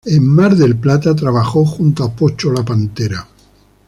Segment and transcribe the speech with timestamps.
[0.03, 3.23] En Mar del Plata trabajó junto a Pocho La Pantera.